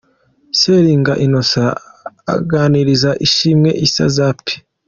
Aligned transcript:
Seninga 0.59 1.13
Innocent 1.25 1.75
aganiriza 2.35 3.11
Ishimwe 3.25 3.69
Issa 3.85 4.05
Zappy. 4.15 4.53